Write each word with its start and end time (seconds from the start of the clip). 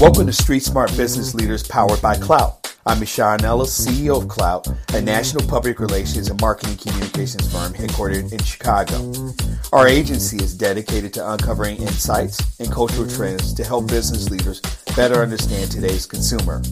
Welcome 0.00 0.26
to 0.26 0.32
Street 0.32 0.62
Smart 0.62 0.96
Business 0.96 1.34
Leaders 1.34 1.66
powered 1.66 2.00
by 2.00 2.14
Klout. 2.14 2.72
I'm 2.86 3.00
Michon 3.00 3.44
Ellis, 3.44 3.84
CEO 3.84 4.22
of 4.22 4.28
Klout, 4.28 4.72
a 4.94 5.02
national 5.02 5.44
public 5.48 5.80
relations 5.80 6.30
and 6.30 6.40
marketing 6.40 6.76
communications 6.76 7.52
firm 7.52 7.72
headquartered 7.72 8.32
in 8.32 8.38
Chicago. 8.38 9.12
Our 9.72 9.88
agency 9.88 10.36
is 10.36 10.54
dedicated 10.54 11.12
to 11.14 11.28
uncovering 11.32 11.78
insights 11.78 12.60
and 12.60 12.70
cultural 12.70 13.08
trends 13.08 13.52
to 13.54 13.64
help 13.64 13.88
business 13.88 14.30
leaders 14.30 14.60
better 14.96 15.22
understand 15.22 15.70
today's 15.70 16.06
consumer. 16.06 16.62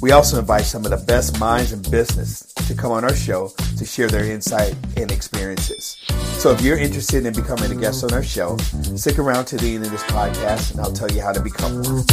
We 0.00 0.12
also 0.12 0.38
invite 0.38 0.64
some 0.64 0.84
of 0.84 0.90
the 0.90 1.04
best 1.06 1.38
minds 1.40 1.72
in 1.72 1.82
business 1.90 2.52
to 2.54 2.74
come 2.74 2.92
on 2.92 3.04
our 3.04 3.14
show 3.14 3.48
to 3.76 3.84
share 3.84 4.08
their 4.08 4.24
insight 4.24 4.74
and 4.96 5.10
experiences. 5.10 6.04
So 6.38 6.52
if 6.52 6.60
you're 6.60 6.78
interested 6.78 7.26
in 7.26 7.34
becoming 7.34 7.72
a 7.72 7.74
guest 7.74 8.04
on 8.04 8.12
our 8.12 8.22
show, 8.22 8.56
stick 8.96 9.18
around 9.18 9.46
to 9.46 9.56
the 9.56 9.74
end 9.74 9.84
of 9.84 9.90
this 9.90 10.02
podcast 10.04 10.72
and 10.72 10.80
I'll 10.80 10.92
tell 10.92 11.10
you 11.10 11.20
how 11.20 11.32
to 11.32 11.40
become 11.42 11.82
one. 11.82 12.04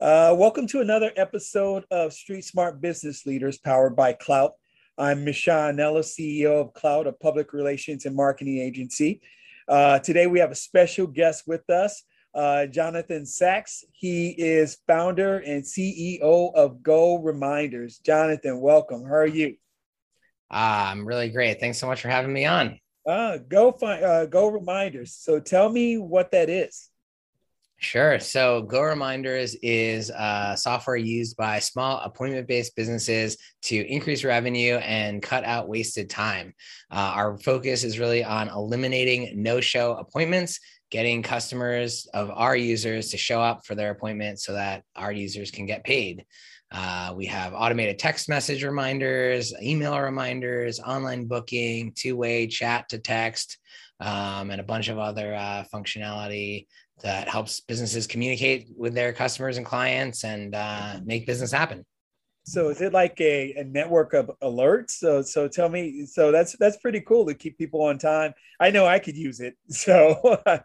Uh, 0.00 0.34
welcome 0.36 0.66
to 0.66 0.80
another 0.80 1.12
episode 1.16 1.84
of 1.90 2.12
Street 2.12 2.44
Smart 2.44 2.80
Business 2.80 3.24
Leaders 3.24 3.58
powered 3.58 3.96
by 3.96 4.12
Klout. 4.12 4.50
I'm 4.96 5.24
Michon 5.24 5.80
Ellis, 5.80 6.14
CEO 6.14 6.60
of 6.60 6.72
Klout, 6.72 7.08
a 7.08 7.12
public 7.12 7.52
relations 7.52 8.04
and 8.04 8.14
marketing 8.14 8.58
agency. 8.58 9.20
Uh, 9.66 9.98
today 9.98 10.26
we 10.26 10.38
have 10.38 10.50
a 10.50 10.54
special 10.56 11.06
guest 11.06 11.44
with 11.46 11.68
us 11.70 12.02
uh, 12.34 12.66
Jonathan 12.66 13.22
Zacks. 13.22 13.84
He 13.92 14.30
is 14.30 14.78
founder 14.86 15.38
and 15.38 15.62
CEO 15.62 16.52
of 16.54 16.82
Go 16.82 17.16
Reminders. 17.18 17.98
Jonathan, 17.98 18.60
welcome. 18.60 19.04
How 19.04 19.14
are 19.14 19.26
you? 19.26 19.56
Uh, 20.50 20.86
I'm 20.88 21.06
really 21.06 21.30
great. 21.30 21.60
Thanks 21.60 21.78
so 21.78 21.86
much 21.86 22.02
for 22.02 22.08
having 22.08 22.32
me 22.32 22.44
on. 22.44 22.78
Uh, 23.06 23.38
go 23.48 23.72
find 23.72 24.04
uh, 24.04 24.26
Go 24.26 24.48
Reminders. 24.48 25.14
So 25.14 25.38
tell 25.38 25.70
me 25.70 25.98
what 25.98 26.30
that 26.32 26.48
is. 26.48 26.90
Sure. 27.84 28.18
So 28.18 28.62
Go 28.62 28.80
Reminders 28.80 29.54
is 29.56 30.10
software 30.56 30.96
used 30.96 31.36
by 31.36 31.58
small 31.58 31.98
appointment 31.98 32.48
based 32.48 32.74
businesses 32.74 33.36
to 33.64 33.76
increase 33.76 34.24
revenue 34.24 34.76
and 34.76 35.22
cut 35.22 35.44
out 35.44 35.68
wasted 35.68 36.08
time. 36.08 36.54
Uh, 36.90 37.12
our 37.14 37.36
focus 37.38 37.84
is 37.84 37.98
really 37.98 38.24
on 38.24 38.48
eliminating 38.48 39.42
no 39.42 39.60
show 39.60 39.96
appointments 39.96 40.60
getting 40.90 41.22
customers 41.22 42.08
of 42.14 42.30
our 42.30 42.56
users 42.56 43.10
to 43.10 43.18
show 43.18 43.42
up 43.42 43.66
for 43.66 43.74
their 43.74 43.90
appointment 43.90 44.40
so 44.40 44.54
that 44.54 44.82
our 44.96 45.12
users 45.12 45.50
can 45.50 45.66
get 45.66 45.84
paid. 45.84 46.24
Uh, 46.72 47.12
we 47.14 47.26
have 47.26 47.52
automated 47.52 47.98
text 47.98 48.30
message 48.30 48.64
reminders, 48.64 49.52
email 49.62 50.00
reminders, 50.00 50.80
online 50.80 51.26
booking, 51.26 51.92
two 51.94 52.16
way 52.16 52.46
chat 52.46 52.88
to 52.88 52.98
text, 52.98 53.58
um, 54.00 54.50
and 54.50 54.60
a 54.60 54.64
bunch 54.64 54.88
of 54.88 54.98
other 54.98 55.34
uh, 55.34 55.64
functionality 55.72 56.66
that 57.04 57.28
helps 57.28 57.60
businesses 57.60 58.06
communicate 58.06 58.68
with 58.76 58.94
their 58.94 59.12
customers 59.12 59.58
and 59.58 59.66
clients 59.66 60.24
and 60.24 60.54
uh, 60.54 60.98
make 61.04 61.26
business 61.26 61.52
happen. 61.52 61.84
So 62.46 62.68
is 62.68 62.82
it 62.82 62.92
like 62.92 63.18
a, 63.22 63.54
a 63.54 63.64
network 63.64 64.12
of 64.12 64.30
alerts? 64.42 64.90
So 64.90 65.22
so 65.22 65.48
tell 65.48 65.70
me. 65.70 66.04
So 66.04 66.30
that's 66.30 66.54
that's 66.58 66.76
pretty 66.76 67.00
cool 67.00 67.24
to 67.26 67.34
keep 67.34 67.56
people 67.56 67.80
on 67.82 67.96
time. 67.96 68.34
I 68.60 68.70
know 68.70 68.86
I 68.86 68.98
could 68.98 69.16
use 69.16 69.40
it. 69.40 69.56
So 69.70 70.38
uh, 70.46 70.58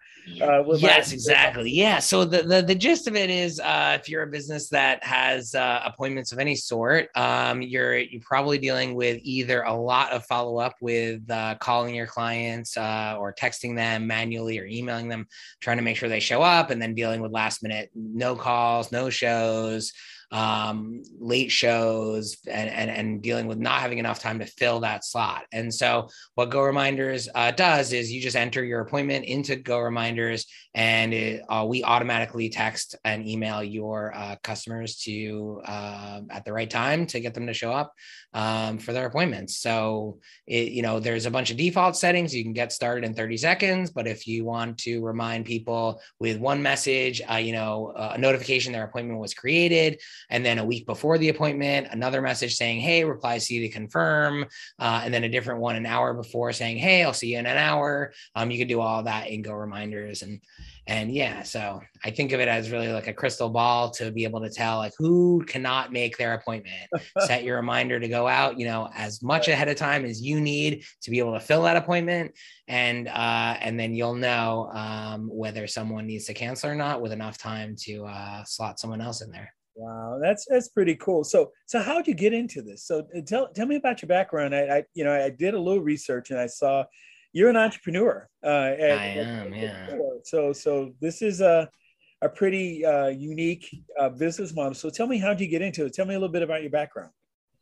yes, 0.78 1.12
exactly. 1.12 1.72
Yeah. 1.72 2.00
So 2.00 2.24
the, 2.24 2.44
the 2.44 2.62
the 2.62 2.76
gist 2.76 3.08
of 3.08 3.16
it 3.16 3.30
is, 3.30 3.60
uh, 3.60 3.98
if 4.00 4.08
you're 4.08 4.24
a 4.24 4.28
business 4.28 4.70
that 4.70 5.04
has 5.04 5.56
uh, 5.56 5.82
appointments 5.86 6.32
of 6.32 6.40
any 6.40 6.56
sort, 6.56 7.10
um, 7.16 7.62
you're 7.62 7.98
you're 7.98 8.22
probably 8.22 8.58
dealing 8.58 8.94
with 8.94 9.20
either 9.24 9.64
a 9.64 9.74
lot 9.74 10.12
of 10.12 10.26
follow 10.26 10.58
up 10.58 10.76
with 10.82 11.30
uh, 11.32 11.56
calling 11.56 11.96
your 11.96 12.08
clients 12.08 12.78
uh, 12.78 13.16
or 13.18 13.34
texting 13.34 13.76
them 13.76 14.06
manually 14.06 14.60
or 14.60 14.66
emailing 14.66 15.08
them, 15.08 15.28
trying 15.62 15.78
to 15.78 15.84
make 15.84 15.98
sure 15.98 16.10
they 16.10 16.20
show 16.20 16.42
up, 16.42 16.70
and 16.70 16.82
then 16.82 16.94
dealing 16.94 17.22
with 17.22 17.32
last 17.32 17.64
minute 17.64 17.90
no 17.96 18.36
calls, 18.36 18.92
no 18.92 19.10
shows 19.10 19.94
um, 20.32 21.02
late 21.20 21.52
shows 21.52 22.38
and, 22.48 22.70
and, 22.70 22.90
and 22.90 23.22
dealing 23.22 23.48
with 23.48 23.58
not 23.58 23.82
having 23.82 23.98
enough 23.98 24.20
time 24.20 24.40
to 24.40 24.46
fill 24.46 24.82
that 24.82 25.04
slot. 25.04 25.46
And 25.52 25.74
so 25.74 26.10
what 26.36 26.50
Go 26.50 26.62
Reminders 26.62 27.28
uh, 27.34 27.52
does 27.52 27.94
is 27.94 28.12
you 28.12 28.22
just 28.22 28.36
enter 28.36 28.64
your 28.64 28.82
appointment 28.82 29.26
into 29.26 29.56
Go 29.56 29.80
Reminders 29.80 30.46
and 30.76 31.14
it, 31.14 31.44
uh, 31.50 31.66
we 31.68 31.84
automatically 31.84 32.50
text 32.50 32.96
and 33.04 33.28
email 33.28 33.64
your 33.64 34.14
uh, 34.16 34.36
customers 34.44 34.98
to 34.98 35.62
uh, 35.66 36.22
at 36.30 36.46
the 36.46 36.54
right 36.54 36.70
time 36.70 37.08
to 37.08 37.20
get 37.20 37.34
them 37.34 37.48
to 37.48 37.54
show 37.54 37.72
up 37.72 37.94
um, 38.34 38.78
for 38.78 38.94
their 38.94 39.08
appointments. 39.08 39.58
So 39.58 40.20
it, 40.46 40.72
you 40.72 40.84
know, 40.84 41.00
there's 41.00 41.26
a 41.26 41.32
bunch 41.32 41.50
of 41.50 41.58
default 41.58 41.98
settings. 41.98 42.36
You 42.36 42.44
can 42.44 42.54
get 42.54 42.72
started 42.72 43.04
in 43.04 43.16
30 43.16 43.38
seconds, 43.38 43.90
but 43.90 44.08
if 44.08 44.28
you 44.28 44.46
want 44.46 44.78
to 44.80 45.02
remind 45.02 45.46
people 45.46 46.02
with 46.20 46.38
one 46.38 46.62
message, 46.62 47.22
uh, 47.30 47.36
you 47.36 47.54
know, 47.54 47.94
a 47.96 48.18
notification 48.18 48.72
their 48.72 48.84
appointment 48.84 49.20
was 49.20 49.34
created, 49.34 50.00
and 50.30 50.46
then 50.46 50.60
a 50.60 50.66
week 50.66 50.86
before 50.86 51.18
the 51.18 51.30
appointment, 51.30 51.88
another 51.92 52.22
message 52.22 52.56
saying, 52.56 52.82
"Hey, 52.82 53.04
reply 53.04 53.38
see 53.38 53.60
to 53.60 53.70
confirm," 53.70 54.46
uh, 54.80 55.02
and 55.04 55.14
then 55.14 55.24
a 55.24 55.30
different 55.30 55.62
one 55.62 55.76
an 55.76 55.86
hour 55.86 56.14
before 56.14 56.52
saying, 56.54 56.78
"Hey, 56.78 57.04
I'll 57.04 57.14
see 57.14 57.34
you 57.34 57.40
in 57.40 57.46
an 57.46 57.58
hour." 57.58 58.14
Um, 58.36 58.52
you 58.52 58.58
can 58.58 58.68
do 58.68 58.82
all 58.82 59.04
that 59.04 59.30
in 59.30 59.42
Go 59.42 59.54
Reminders 59.54 60.22
and 60.22 60.42
and 60.88 61.12
yeah 61.12 61.44
so 61.44 61.80
i 62.04 62.10
think 62.10 62.32
of 62.32 62.40
it 62.40 62.48
as 62.48 62.72
really 62.72 62.88
like 62.88 63.06
a 63.06 63.14
crystal 63.14 63.50
ball 63.50 63.92
to 63.92 64.12
be 64.12 64.24
able 64.24 64.42
to 64.42 64.50
tell 64.50 64.78
like 64.78 64.94
who 64.98 65.44
cannot 65.46 65.92
make 65.92 66.18
their 66.18 66.34
appointment. 66.34 66.90
Set 67.20 67.44
your 67.44 67.58
reminder 67.58 68.00
to 68.00 68.08
go 68.08 68.28
out 68.28 68.60
you 68.60 68.66
know 68.66 68.90
as 68.96 69.22
much 69.22 69.48
ahead 69.48 69.68
of 69.68 69.76
time 69.76 70.06
as 70.06 70.22
you 70.22 70.40
need 70.40 70.84
to 71.02 71.12
be 71.12 71.20
able 71.20 71.34
to 71.34 71.40
fill 71.40 71.64
that 71.64 71.78
appointment. 71.78 72.34
And 72.68 73.08
uh, 73.08 73.58
and 73.60 73.80
then 73.80 73.96
you'll 73.96 74.16
know 74.16 74.70
um, 74.74 75.30
whether 75.32 75.68
someone 75.68 76.06
needs 76.06 76.26
to 76.26 76.34
cancel 76.34 76.70
or 76.70 76.76
not 76.76 77.02
with 77.02 77.12
enough 77.12 77.38
time 77.38 77.76
to 77.82 78.06
uh, 78.06 78.44
slot 78.44 78.80
someone 78.80 79.02
else 79.02 79.22
in 79.22 79.32
there 79.32 79.54
Wow, 79.80 80.20
that's 80.22 80.46
that's 80.50 80.68
pretty 80.68 80.96
cool. 80.96 81.24
So, 81.24 81.52
so 81.66 81.80
how 81.80 81.96
did 81.96 82.08
you 82.08 82.14
get 82.14 82.34
into 82.34 82.62
this? 82.62 82.84
So, 82.84 83.08
uh, 83.16 83.22
tell 83.26 83.48
tell 83.54 83.66
me 83.66 83.78
about 83.78 84.02
your 84.02 84.08
background. 84.08 84.54
I, 84.54 84.80
I, 84.80 84.84
you 84.94 85.06
know, 85.06 85.14
I 85.14 85.30
did 85.30 85.54
a 85.54 85.60
little 85.60 85.82
research 85.82 86.32
and 86.32 86.40
I 86.40 86.48
saw 86.48 86.84
you're 87.32 87.50
an 87.50 87.56
entrepreneur. 87.56 88.28
Uh, 88.44 88.76
at, 88.78 89.00
I 89.00 89.06
am, 89.06 89.54
at, 89.54 89.60
yeah. 89.62 89.88
So, 90.26 90.52
so 90.52 90.92
this 91.00 91.22
is 91.22 91.40
a 91.40 91.70
a 92.22 92.28
pretty 92.28 92.86
uh, 92.86 93.08
unique 93.08 93.74
uh, 93.98 94.10
business 94.10 94.54
model. 94.54 94.74
So, 94.74 94.90
tell 94.90 95.08
me 95.08 95.18
how 95.18 95.30
did 95.30 95.40
you 95.40 95.48
get 95.48 95.62
into 95.62 95.86
it? 95.86 95.94
Tell 95.94 96.06
me 96.06 96.16
a 96.16 96.20
little 96.20 96.34
bit 96.34 96.44
about 96.44 96.62
your 96.62 96.72
background. 96.72 97.12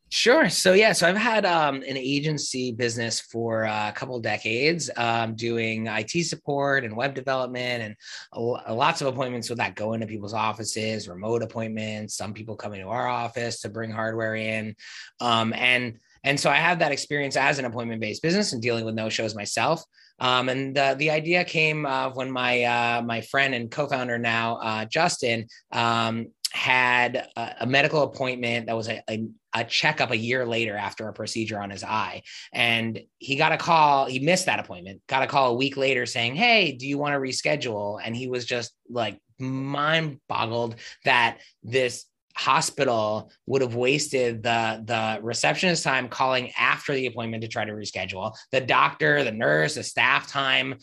Sure. 0.10 0.50
So 0.50 0.72
yeah, 0.72 0.94
so 0.94 1.06
I've 1.06 1.18
had 1.18 1.46
um, 1.46 1.78
an 1.78 1.98
agency 1.98 2.72
business 2.72 3.20
for 3.20 3.66
uh, 3.66 3.90
a 3.90 3.92
couple 3.92 4.18
decades, 4.22 4.90
um, 4.96 5.36
doing 5.36 5.88
IT 5.88 6.26
support 6.26 6.86
and 6.86 6.96
web 6.96 7.14
development, 7.14 7.84
and 7.84 7.96
a, 8.32 8.74
lots 8.74 9.02
of 9.02 9.08
appointments 9.08 9.50
with 9.50 9.58
that 9.58 9.76
go 9.76 9.92
into 9.94 10.08
people's 10.08 10.34
offices, 10.34 11.10
remote 11.10 11.44
appointments. 11.44 12.16
Some 12.16 12.34
people 12.34 12.56
coming 12.56 12.80
to 12.80 12.88
our 12.88 13.06
office 13.06 13.60
to 13.62 13.70
bring 13.70 13.92
hardware 13.92 14.36
in, 14.36 14.78
um, 15.20 15.52
and 15.54 16.00
and 16.24 16.40
so 16.40 16.50
I 16.50 16.56
have 16.56 16.80
that 16.80 16.94
experience 16.94 17.36
as 17.36 17.60
an 17.60 17.66
appointment 17.66 18.00
based 18.00 18.22
business 18.22 18.54
and 18.54 18.62
dealing 18.62 18.86
with 18.86 18.96
no 18.96 19.10
shows 19.10 19.36
myself. 19.36 19.84
Um, 20.20 20.50
and 20.50 20.78
uh, 20.78 20.96
the 20.96 21.12
idea 21.12 21.44
came 21.44 21.86
uh, 21.86 22.10
when 22.10 22.32
my 22.32 22.64
uh, 22.64 23.02
my 23.04 23.22
friend 23.22 23.54
and 23.54 23.70
co-founder 23.70 24.18
now, 24.18 24.56
uh, 24.58 24.86
Justin, 24.86 25.48
um, 25.72 26.28
had 26.52 27.28
a, 27.36 27.56
a, 27.62 27.66
medical 27.66 28.04
appointment 28.04 28.68
that 28.68 28.76
was 28.76 28.88
a, 28.88 29.02
a, 29.10 29.28
a, 29.54 29.64
checkup 29.66 30.12
a 30.12 30.18
year 30.18 30.46
later 30.46 30.78
after 30.78 31.08
a 31.08 31.14
procedure 31.14 31.60
on 31.60 31.70
his 31.70 31.84
eye. 31.84 32.22
And 32.54 33.02
he 33.18 33.36
got 33.36 33.52
a 33.52 33.58
call, 33.58 34.06
he 34.06 34.20
missed 34.20 34.46
that 34.46 34.60
appointment, 34.60 35.02
got 35.08 35.24
a 35.24 35.28
call 35.28 35.52
a 35.52 35.56
week 35.56 35.78
later 35.78 36.06
saying, 36.06 36.36
Hey, 36.36 36.72
do 36.72 36.88
you 36.88 36.98
want 36.98 37.14
to 37.14 37.20
reschedule? 37.20 38.00
And 38.04 38.16
he 38.16 38.28
was 38.28 38.46
just 38.46 38.74
like 38.90 39.20
mind 39.40 40.20
boggled 40.28 40.76
that 41.06 41.40
this 41.64 42.06
hospital 42.38 43.32
would 43.48 43.62
have 43.62 43.76
wasted 43.76 44.44
the 44.44 44.82
the 44.86 45.20
receptionist 45.24 45.84
time 45.84 46.08
calling 46.08 46.52
after 46.58 46.94
the 46.94 47.08
appointment 47.08 47.42
to 47.42 47.48
try 47.48 47.66
to 47.66 47.72
reschedule. 47.72 48.36
The 48.52 48.62
doctor 48.62 49.24
the 49.24 49.32
nurse 49.32 49.76
the 49.76 49.84
staff 49.84 50.28
time 50.28 50.76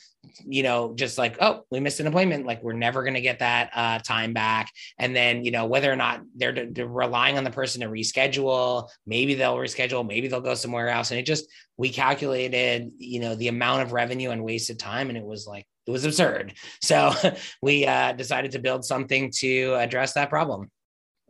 you 0.44 0.62
know 0.62 0.94
just 0.94 1.18
like 1.18 1.36
oh 1.40 1.62
we 1.70 1.80
missed 1.80 2.00
an 2.00 2.08
appointment. 2.08 2.46
Like 2.46 2.62
we're 2.62 2.72
never 2.72 3.02
going 3.02 3.14
to 3.14 3.20
get 3.20 3.38
that 3.38 3.70
uh, 3.74 3.98
time 4.00 4.32
back. 4.32 4.70
And 4.98 5.14
then 5.14 5.44
you 5.44 5.52
know 5.52 5.66
whether 5.66 5.90
or 5.90 5.96
not 5.96 6.22
they're, 6.34 6.66
they're 6.70 6.88
relying 6.88 7.38
on 7.38 7.44
the 7.44 7.50
person 7.50 7.82
to 7.82 7.88
reschedule 7.88 8.88
maybe 9.06 9.34
they'll 9.34 9.56
reschedule 9.56 10.06
maybe 10.06 10.28
they'll 10.28 10.40
go 10.40 10.54
somewhere 10.54 10.88
else. 10.88 11.12
And 11.12 11.20
it 11.20 11.26
just 11.26 11.46
we 11.76 11.90
calculated 11.90 12.90
you 12.98 13.20
know 13.20 13.36
the 13.36 13.48
amount 13.48 13.82
of 13.82 13.92
revenue 13.92 14.30
and 14.30 14.42
wasted 14.42 14.78
time 14.78 15.08
and 15.08 15.16
it 15.16 15.24
was 15.24 15.46
like 15.46 15.66
it 15.86 15.90
was 15.90 16.04
absurd. 16.04 16.54
So 16.82 17.12
we 17.62 17.86
uh, 17.86 18.12
decided 18.12 18.52
to 18.52 18.58
build 18.58 18.84
something 18.84 19.30
to 19.36 19.74
address 19.74 20.14
that 20.14 20.30
problem 20.30 20.70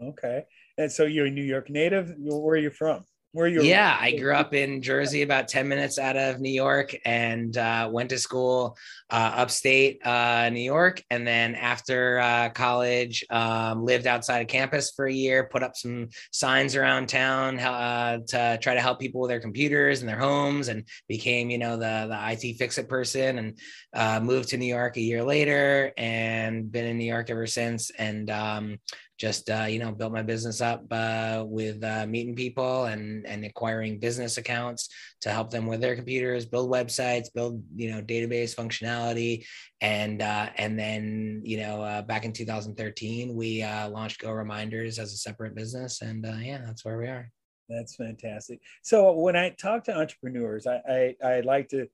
Okay. 0.03 0.45
And 0.79 0.91
so 0.91 1.05
you're 1.05 1.27
a 1.27 1.31
New 1.31 1.45
York 1.45 1.71
native. 1.71 2.15
Where 2.19 2.55
are 2.55 2.59
you 2.59 2.71
from? 2.71 3.05
Where 3.35 3.49
you? 3.49 3.63
Yeah, 3.63 3.99
I 4.01 4.13
grew 4.13 4.33
up 4.33 4.55
in 4.55 4.81
Jersey, 4.81 5.23
about 5.23 5.49
ten 5.49 5.67
minutes 5.67 5.99
out 5.99 6.17
of 6.17 6.41
New 6.41 6.53
York, 6.53 6.95
and 7.05 7.57
uh, 7.57 7.91
went 7.93 8.11
to 8.11 8.19
school 8.19 8.77
uh, 9.11 9.33
upstate 9.35 9.99
uh, 10.07 10.51
New 10.51 10.61
York, 10.61 11.03
and 11.11 11.27
then 11.27 11.57
after 11.57 12.21
uh, 12.21 12.51
college, 12.51 13.25
um, 13.31 13.85
lived 13.85 14.07
outside 14.07 14.39
of 14.39 14.47
campus 14.47 14.93
for 14.95 15.07
a 15.09 15.13
year. 15.13 15.49
Put 15.51 15.65
up 15.65 15.75
some 15.75 16.11
signs 16.31 16.77
around 16.77 17.09
town 17.09 17.59
uh, 17.59 18.19
to 18.29 18.57
try 18.63 18.75
to 18.75 18.81
help 18.81 19.01
people 19.01 19.23
with 19.23 19.31
their 19.31 19.41
computers 19.41 19.99
and 19.99 20.09
their 20.09 20.21
homes, 20.21 20.69
and 20.69 20.87
became 21.09 21.51
you 21.51 21.59
know 21.59 21.77
the 21.77 22.07
the 22.09 22.19
IT 22.31 22.57
fix 22.57 22.79
it 22.79 22.89
person, 22.89 23.39
and 23.39 23.59
uh, 23.95 24.21
moved 24.21 24.51
to 24.51 24.59
New 24.59 24.73
York 24.73 24.97
a 24.97 25.01
year 25.01 25.25
later, 25.25 25.93
and 25.97 26.71
been 26.71 26.85
in 26.85 26.99
New 26.99 27.05
York 27.05 27.31
ever 27.31 27.49
since, 27.49 27.91
and 27.91 28.31
um, 28.31 28.79
just 29.17 29.49
uh, 29.49 29.67
you 29.69 29.79
know 29.79 29.93
built 29.93 30.13
my 30.13 30.23
business 30.23 30.61
up 30.61 30.85
uh, 30.91 31.45
with 31.47 31.83
uh, 31.85 32.07
meeting 32.07 32.35
people 32.35 32.85
and 32.87 33.27
and 33.27 33.45
acquiring 33.45 33.99
business 33.99 34.39
accounts 34.39 34.89
to 35.21 35.31
help 35.31 35.51
them 35.51 35.67
with 35.67 35.81
their 35.81 35.95
computers 35.95 36.45
build 36.45 36.71
websites 36.71 37.33
build 37.33 37.63
you 37.77 37.91
know 37.91 38.03
database 38.03 38.55
functionality. 38.55 39.45
And 39.81 40.23
uh, 40.23 40.51
and 40.57 40.79
then 40.79 41.43
you 41.45 41.59
know 41.59 41.83
uh, 41.83 42.03
back 42.03 42.25
in 42.25 42.33
2013 42.33 43.35
we 43.35 43.63
uh, 43.63 43.89
launched 43.89 44.21
go 44.21 44.33
reminders 44.33 44.99
as 44.99 45.13
a 45.13 45.17
separate 45.17 45.55
business. 45.55 46.03
And 46.03 46.27
yeah 46.43 46.63
that's 46.65 46.85
where 46.85 46.99
we 46.99 47.07
are. 47.07 47.31
That's 47.69 47.97
fantastic. 47.97 48.61
So 48.83 49.13
when 49.13 49.37
i 49.37 49.51
talk 49.51 49.85
to 49.85 49.97
entrepreneurs 49.97 50.67
i 50.67 51.15
i, 51.23 51.27
I 51.27 51.41
like 51.41 51.69
to 51.71 51.89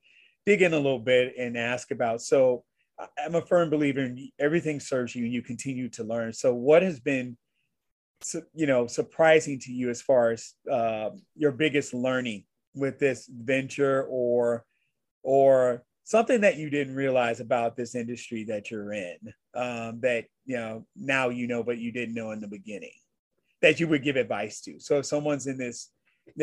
dig 0.46 0.62
in 0.62 0.72
a 0.72 0.76
little 0.76 0.98
bit 0.98 1.34
and 1.38 1.56
ask 1.56 1.90
about 1.90 2.22
so 2.22 2.64
I'm 3.18 3.34
a 3.34 3.42
firm 3.42 3.70
believer 3.70 4.00
in 4.00 4.30
everything 4.38 4.80
serves 4.80 5.14
you 5.14 5.24
and 5.24 5.32
you 5.32 5.42
continue 5.42 5.88
to 5.90 6.04
learn. 6.04 6.32
So 6.32 6.54
what 6.54 6.82
has 6.82 7.00
been, 7.00 7.36
you 8.54 8.66
know, 8.66 8.86
surprising 8.86 9.58
to 9.60 9.72
you 9.72 9.90
as 9.90 10.02
far 10.02 10.32
as 10.32 10.54
uh, 10.70 11.10
your 11.34 11.52
biggest 11.52 11.94
learning 11.94 12.44
with 12.74 12.98
this 12.98 13.28
venture 13.32 14.04
or, 14.04 14.64
or 15.22 15.82
something 16.04 16.42
that 16.42 16.56
you 16.56 16.70
didn't 16.70 16.94
realize 16.94 17.40
about 17.40 17.76
this 17.76 17.94
industry 17.94 18.44
that 18.44 18.70
you're 18.70 18.92
in 18.92 19.16
um, 19.54 20.00
that, 20.00 20.26
you 20.44 20.56
know, 20.56 20.86
now 20.96 21.28
you 21.28 21.46
know, 21.46 21.62
but 21.62 21.78
you 21.78 21.92
didn't 21.92 22.14
know 22.14 22.32
in 22.32 22.40
the 22.40 22.48
beginning 22.48 22.92
that 23.62 23.80
you 23.80 23.88
would 23.88 24.02
give 24.02 24.16
advice 24.16 24.60
to. 24.62 24.78
So 24.80 24.98
if 24.98 25.06
someone's 25.06 25.46
in 25.46 25.58
this 25.58 25.90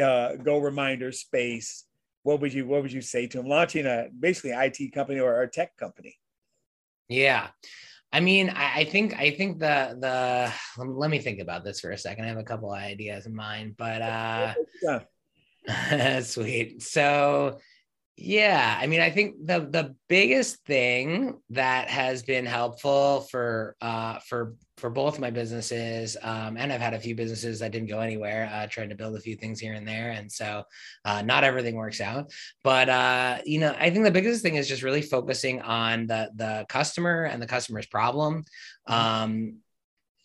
uh, 0.01 0.35
go 0.35 0.59
reminder 0.59 1.11
space, 1.11 1.85
what 2.23 2.41
would 2.41 2.53
you, 2.53 2.65
what 2.67 2.81
would 2.81 2.91
you 2.91 3.01
say 3.01 3.27
to 3.27 3.37
them 3.37 3.47
launching 3.47 3.85
a 3.85 4.07
basically 4.19 4.51
IT 4.51 4.93
company 4.93 5.19
or 5.19 5.41
a 5.41 5.49
tech 5.49 5.75
company? 5.77 6.17
Yeah. 7.09 7.47
I 8.11 8.19
mean, 8.21 8.49
I, 8.49 8.79
I, 8.79 8.83
think 8.85 9.17
I 9.17 9.31
think 9.31 9.59
the 9.59 9.97
the 9.99 10.83
let 10.83 11.09
me 11.09 11.19
think 11.19 11.39
about 11.39 11.63
this 11.63 11.81
for 11.81 11.91
a 11.91 11.97
second. 11.97 12.25
I 12.25 12.29
have 12.29 12.37
a 12.37 12.43
couple 12.43 12.73
of 12.73 12.79
ideas 12.79 13.25
in 13.25 13.35
mind, 13.35 13.75
but 13.77 14.01
uh 14.01 14.53
yeah. 14.81 16.19
sweet. 16.21 16.81
So 16.81 17.59
yeah, 18.17 18.79
I 18.81 18.87
mean, 18.87 19.01
I 19.01 19.11
think 19.11 19.45
the 19.45 19.59
the 19.59 19.95
biggest 20.07 20.65
thing 20.65 21.39
that 21.51 21.89
has 21.89 22.23
been 22.23 22.47
helpful 22.47 23.21
for 23.29 23.75
uh, 23.79 24.19
for 24.19 24.55
for 24.77 24.91
both 24.91 25.19
my 25.19 25.31
businesses, 25.31 26.15
um, 26.21 26.55
and 26.55 26.71
I've 26.71 26.81
had 26.81 26.93
a 26.93 26.99
few 26.99 27.15
businesses 27.15 27.59
that 27.59 27.71
didn't 27.71 27.89
go 27.89 27.99
anywhere, 27.99 28.49
uh, 28.53 28.67
trying 28.67 28.89
to 28.89 28.95
build 28.95 29.15
a 29.15 29.19
few 29.19 29.35
things 29.35 29.59
here 29.59 29.73
and 29.73 29.87
there, 29.87 30.11
and 30.11 30.31
so 30.31 30.63
uh, 31.03 31.23
not 31.23 31.43
everything 31.43 31.75
works 31.75 31.99
out. 31.99 32.31
But 32.63 32.87
uh, 32.87 33.39
you 33.45 33.59
know, 33.59 33.75
I 33.77 33.89
think 33.89 34.05
the 34.05 34.11
biggest 34.11 34.43
thing 34.43 34.55
is 34.55 34.67
just 34.67 34.83
really 34.83 35.01
focusing 35.01 35.61
on 35.61 36.07
the 36.07 36.29
the 36.35 36.65
customer 36.69 37.23
and 37.23 37.41
the 37.41 37.47
customer's 37.47 37.87
problem. 37.87 38.43
Mm-hmm. 38.87 38.93
Um, 38.93 39.57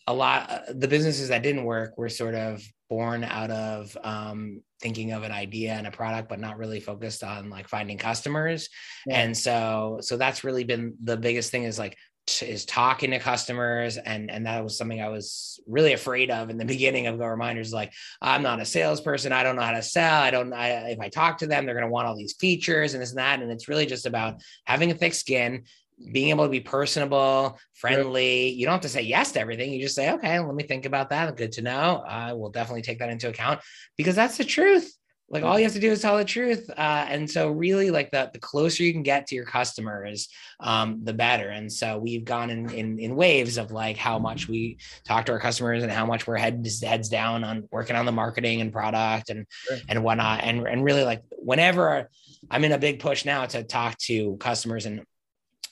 a 0.07 0.13
lot 0.13 0.49
uh, 0.49 0.73
the 0.73 0.87
businesses 0.87 1.29
that 1.29 1.43
didn't 1.43 1.63
work 1.63 1.97
were 1.97 2.09
sort 2.09 2.35
of 2.35 2.63
born 2.89 3.23
out 3.23 3.49
of 3.49 3.97
um, 4.03 4.61
thinking 4.81 5.13
of 5.13 5.23
an 5.23 5.31
idea 5.31 5.73
and 5.73 5.87
a 5.87 5.91
product 5.91 6.29
but 6.29 6.39
not 6.39 6.57
really 6.57 6.79
focused 6.79 7.23
on 7.23 7.49
like 7.49 7.67
finding 7.67 7.97
customers 7.97 8.69
yeah. 9.07 9.21
and 9.21 9.35
so 9.35 9.97
so 10.01 10.17
that's 10.17 10.43
really 10.43 10.63
been 10.63 10.93
the 11.03 11.17
biggest 11.17 11.51
thing 11.51 11.63
is 11.63 11.79
like 11.79 11.97
is 12.41 12.65
talking 12.65 13.11
to 13.11 13.19
customers 13.19 13.97
and 13.97 14.31
and 14.31 14.45
that 14.45 14.63
was 14.63 14.77
something 14.77 15.01
i 15.01 15.09
was 15.09 15.59
really 15.67 15.91
afraid 15.91 16.31
of 16.31 16.49
in 16.49 16.57
the 16.57 16.65
beginning 16.73 17.07
of 17.07 17.17
go 17.17 17.25
reminders 17.25 17.73
like 17.73 17.91
i'm 18.21 18.41
not 18.41 18.61
a 18.61 18.65
salesperson 18.65 19.33
i 19.33 19.43
don't 19.43 19.55
know 19.57 19.61
how 19.61 19.73
to 19.73 19.81
sell 19.81 20.21
i 20.21 20.31
don't 20.31 20.53
I, 20.53 20.91
if 20.91 20.99
i 20.99 21.09
talk 21.09 21.39
to 21.39 21.47
them 21.47 21.65
they're 21.65 21.75
going 21.75 21.85
to 21.85 21.91
want 21.91 22.07
all 22.07 22.15
these 22.15 22.33
features 22.33 22.93
and 22.93 23.01
this 23.01 23.09
and 23.09 23.19
that 23.19 23.41
and 23.41 23.51
it's 23.51 23.67
really 23.67 23.85
just 23.85 24.05
about 24.05 24.41
having 24.65 24.89
a 24.91 24.95
thick 24.95 25.13
skin 25.13 25.63
being 26.11 26.29
able 26.29 26.43
to 26.43 26.49
be 26.49 26.59
personable, 26.59 27.57
friendly. 27.75 28.49
You 28.49 28.65
don't 28.65 28.73
have 28.73 28.81
to 28.81 28.89
say 28.89 29.03
yes 29.03 29.31
to 29.33 29.39
everything. 29.39 29.71
You 29.71 29.81
just 29.81 29.95
say, 29.95 30.11
okay, 30.13 30.39
let 30.39 30.55
me 30.55 30.63
think 30.63 30.85
about 30.85 31.11
that. 31.11 31.37
Good 31.37 31.53
to 31.53 31.61
know. 31.61 32.03
I 32.05 32.33
will 32.33 32.49
definitely 32.49 32.81
take 32.81 32.99
that 32.99 33.09
into 33.09 33.29
account 33.29 33.61
because 33.95 34.15
that's 34.15 34.37
the 34.37 34.43
truth. 34.43 34.91
Like 35.33 35.43
all 35.43 35.57
you 35.57 35.65
have 35.65 35.73
to 35.73 35.79
do 35.79 35.91
is 35.91 36.01
tell 36.01 36.15
the 36.15 36.23
truth. 36.23 36.69
Uh, 36.69 37.05
and 37.09 37.29
so 37.29 37.49
really 37.49 37.89
like 37.89 38.11
the, 38.11 38.29
the 38.31 38.39
closer 38.39 38.83
you 38.83 38.93
can 38.93 39.01
get 39.01 39.25
to 39.27 39.35
your 39.35 39.45
customers, 39.45 40.29
um, 40.59 40.99
the 41.03 41.13
better. 41.13 41.49
And 41.49 41.71
so 41.71 41.97
we've 41.97 42.23
gone 42.23 42.51
in, 42.51 42.69
in, 42.69 42.99
in 42.99 43.15
waves 43.15 43.57
of 43.57 43.71
like 43.71 43.97
how 43.97 44.19
much 44.19 44.47
we 44.47 44.77
talk 45.05 45.25
to 45.25 45.31
our 45.31 45.39
customers 45.39 45.81
and 45.81 45.91
how 45.91 46.05
much 46.05 46.27
we're 46.27 46.37
heads, 46.37 46.83
heads 46.83 47.09
down 47.09 47.43
on 47.43 47.67
working 47.71 47.95
on 47.95 48.05
the 48.05 48.11
marketing 48.11 48.61
and 48.61 48.71
product 48.71 49.31
and, 49.31 49.47
sure. 49.49 49.77
and 49.89 50.03
whatnot. 50.03 50.41
And, 50.43 50.67
and 50.67 50.83
really 50.83 51.03
like 51.03 51.23
whenever 51.31 52.11
I'm 52.51 52.63
in 52.63 52.71
a 52.71 52.77
big 52.77 52.99
push 52.99 53.25
now 53.25 53.47
to 53.47 53.63
talk 53.63 53.97
to 54.03 54.37
customers 54.37 54.85
and 54.85 55.01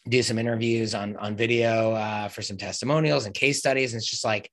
do 0.10 0.24
some 0.24 0.40
interviews 0.40 0.96
on 0.96 1.16
on 1.18 1.36
video 1.36 1.92
uh, 1.92 2.28
for 2.28 2.42
some 2.42 2.58
testimonials 2.58 3.28
and 3.28 3.36
case 3.36 3.60
studies. 3.60 3.94
And 3.94 4.00
it's 4.00 4.10
just 4.10 4.26
like 4.26 4.50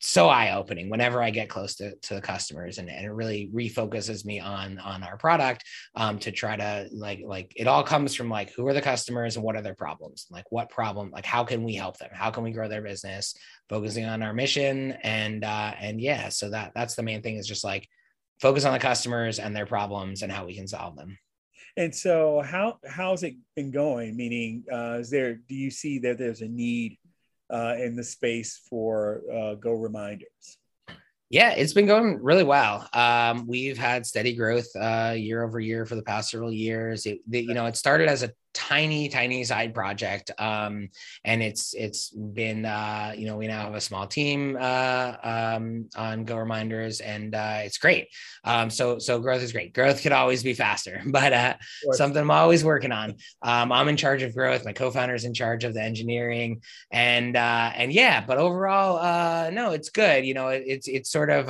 so 0.00 0.28
eye 0.28 0.54
opening 0.54 0.90
whenever 0.90 1.22
I 1.22 1.30
get 1.30 1.48
close 1.48 1.74
to, 1.76 1.94
to 1.94 2.14
the 2.14 2.20
customers, 2.20 2.78
and, 2.78 2.88
and 2.88 3.04
it 3.04 3.10
really 3.10 3.50
refocuses 3.52 4.24
me 4.24 4.40
on 4.40 4.78
on 4.78 5.02
our 5.02 5.16
product 5.16 5.64
um, 5.94 6.18
to 6.20 6.30
try 6.30 6.56
to 6.56 6.88
like 6.92 7.20
like 7.24 7.52
it 7.56 7.66
all 7.66 7.82
comes 7.82 8.14
from 8.14 8.28
like 8.28 8.52
who 8.52 8.66
are 8.66 8.74
the 8.74 8.82
customers 8.82 9.36
and 9.36 9.44
what 9.44 9.56
are 9.56 9.62
their 9.62 9.74
problems, 9.74 10.26
like 10.30 10.44
what 10.50 10.70
problem, 10.70 11.10
like 11.10 11.26
how 11.26 11.44
can 11.44 11.64
we 11.64 11.74
help 11.74 11.98
them, 11.98 12.10
how 12.12 12.30
can 12.30 12.42
we 12.42 12.52
grow 12.52 12.68
their 12.68 12.82
business, 12.82 13.34
focusing 13.68 14.04
on 14.04 14.22
our 14.22 14.32
mission, 14.32 14.92
and 15.02 15.44
uh, 15.44 15.74
and 15.78 16.00
yeah, 16.00 16.28
so 16.28 16.50
that 16.50 16.72
that's 16.74 16.94
the 16.94 17.02
main 17.02 17.22
thing 17.22 17.36
is 17.36 17.46
just 17.46 17.64
like 17.64 17.88
focus 18.40 18.64
on 18.64 18.72
the 18.72 18.78
customers 18.78 19.38
and 19.38 19.54
their 19.54 19.66
problems 19.66 20.22
and 20.22 20.30
how 20.30 20.46
we 20.46 20.54
can 20.54 20.68
solve 20.68 20.96
them. 20.96 21.18
And 21.76 21.94
so, 21.94 22.40
how 22.40 22.78
how's 22.88 23.22
it 23.22 23.34
been 23.54 23.70
going? 23.70 24.16
Meaning, 24.16 24.64
uh, 24.72 24.98
is 25.00 25.10
there 25.10 25.34
do 25.34 25.54
you 25.54 25.70
see 25.70 25.98
that 26.00 26.18
there's 26.18 26.40
a 26.40 26.48
need 26.48 26.98
uh, 27.50 27.74
in 27.78 27.96
the 27.96 28.04
space 28.04 28.60
for 28.68 29.22
uh, 29.32 29.54
Go 29.54 29.72
reminders? 29.72 30.58
Yeah, 31.30 31.50
it's 31.50 31.74
been 31.74 31.86
going 31.86 32.22
really 32.22 32.44
well. 32.44 32.88
Um, 32.94 33.46
we've 33.46 33.76
had 33.76 34.06
steady 34.06 34.34
growth 34.34 34.68
uh, 34.80 35.14
year 35.14 35.44
over 35.44 35.60
year 35.60 35.84
for 35.84 35.94
the 35.94 36.02
past 36.02 36.30
several 36.30 36.52
years. 36.52 37.04
It, 37.04 37.18
the, 37.26 37.42
you 37.42 37.52
know, 37.52 37.66
it 37.66 37.76
started 37.76 38.08
as 38.08 38.22
a 38.22 38.32
tiny 38.58 39.08
tiny 39.08 39.44
side 39.44 39.72
project 39.72 40.32
um, 40.36 40.88
and 41.24 41.44
it's 41.44 41.74
it's 41.74 42.10
been 42.10 42.64
uh, 42.64 43.14
you 43.16 43.24
know 43.24 43.36
we 43.36 43.46
now 43.46 43.62
have 43.62 43.74
a 43.74 43.80
small 43.80 44.04
team 44.04 44.58
uh, 44.60 45.12
um, 45.22 45.88
on 45.96 46.24
go 46.24 46.36
reminders 46.36 47.00
and 47.00 47.36
uh, 47.36 47.60
it's 47.62 47.78
great. 47.78 48.08
Um, 48.42 48.68
so 48.68 48.98
so 48.98 49.20
growth 49.20 49.42
is 49.42 49.52
great. 49.52 49.72
Growth 49.72 50.02
could 50.02 50.10
always 50.10 50.42
be 50.42 50.54
faster 50.54 51.00
but 51.06 51.32
uh, 51.32 51.54
something 51.92 52.20
i'm 52.20 52.30
always 52.32 52.64
working 52.64 52.90
on. 52.90 53.14
Um, 53.42 53.70
i'm 53.70 53.88
in 53.88 53.96
charge 53.96 54.22
of 54.22 54.34
growth. 54.34 54.64
My 54.64 54.72
co-founder 54.72 55.14
is 55.14 55.24
in 55.24 55.34
charge 55.34 55.62
of 55.62 55.72
the 55.72 55.82
engineering 55.82 56.62
and 56.90 57.36
uh, 57.36 57.70
and 57.76 57.92
yeah 57.92 58.24
but 58.26 58.38
overall 58.38 58.98
uh, 58.98 59.50
no 59.50 59.70
it's 59.70 59.90
good. 59.90 60.26
You 60.26 60.34
know 60.34 60.48
it, 60.48 60.64
it's 60.66 60.88
it's 60.88 61.10
sort 61.12 61.30
of 61.30 61.46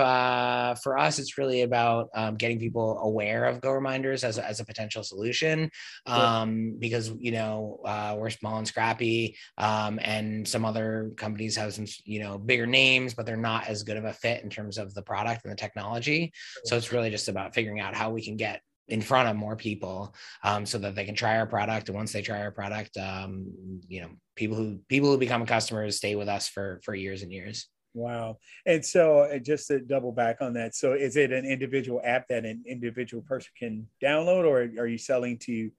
for 0.83 0.99
us 0.99 1.19
it's 1.19 1.39
really 1.39 1.63
about 1.63 2.11
um, 2.15 2.37
getting 2.37 2.59
people 2.59 2.99
aware 2.99 3.47
of 3.47 3.63
go 3.63 3.73
reminders 3.73 4.25
as 4.25 4.37
a, 4.37 4.47
as 4.47 4.61
a 4.61 4.65
potential 4.65 5.03
solution 5.03 5.71
um, 6.05 6.77
because 6.79 6.98
because 6.99 7.21
you 7.21 7.33
know 7.33 7.81
uh, 7.85 8.17
we're 8.19 8.31
small 8.31 8.59
and 8.59 8.67
scrappy, 8.67 9.37
um, 9.57 9.99
and 10.03 10.47
some 10.47 10.65
other 10.65 11.13
companies 11.17 11.57
have 11.57 11.75
some 11.75 11.87
you 12.05 12.21
know 12.21 12.39
bigger 12.39 12.67
names, 12.67 13.15
but 13.15 13.27
they're 13.27 13.37
not 13.37 13.69
as 13.69 13.83
good 13.83 13.97
of 13.97 14.05
a 14.05 14.13
fit 14.13 14.43
in 14.43 14.51
terms 14.51 14.79
of 14.79 14.95
the 14.95 15.03
product 15.03 15.45
and 15.45 15.53
the 15.53 15.57
technology. 15.57 16.33
So 16.65 16.77
it's 16.77 16.93
really 16.93 17.11
just 17.11 17.29
about 17.29 17.55
figuring 17.55 17.81
out 17.81 17.95
how 17.95 18.11
we 18.11 18.25
can 18.25 18.37
get 18.37 18.63
in 18.89 19.03
front 19.03 19.29
of 19.29 19.37
more 19.37 19.55
people 19.55 20.15
um, 20.43 20.65
so 20.65 20.79
that 20.79 20.95
they 20.95 21.05
can 21.05 21.15
try 21.15 21.39
our 21.39 21.47
product. 21.47 21.89
And 21.89 21.97
once 21.97 22.13
they 22.13 22.23
try 22.23 22.41
our 22.41 22.51
product 22.51 22.97
um, 22.97 23.47
you 23.87 24.03
know 24.03 24.11
people 24.37 24.57
who 24.57 24.81
people 24.89 25.11
who 25.11 25.19
become 25.19 25.47
customers 25.47 25.97
stay 25.97 26.15
with 26.17 26.29
us 26.29 26.49
for 26.49 26.81
for 26.85 26.95
years 26.95 27.23
and 27.23 27.33
years. 27.33 27.69
Wow. 27.95 28.37
And 28.67 28.85
so 28.85 29.21
uh, 29.21 29.39
just 29.39 29.67
to 29.69 29.81
double 29.81 30.13
back 30.13 30.37
on 30.41 30.53
that 30.55 30.75
so 30.75 30.93
is 30.93 31.17
it 31.17 31.33
an 31.33 31.45
individual 31.45 32.01
app 32.05 32.29
that 32.29 32.45
an 32.45 32.63
individual 32.67 33.23
person 33.23 33.51
can 33.59 33.87
download 34.03 34.45
or 34.45 34.81
are 34.81 34.87
you 34.87 34.99
selling 34.99 35.39
to 35.39 35.71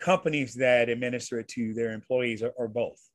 companies 0.00 0.54
that 0.54 0.88
administer 0.88 1.40
it 1.40 1.48
to 1.48 1.74
their 1.74 1.92
employees 1.92 2.42
or, 2.42 2.50
or 2.56 2.68
both? 2.68 3.09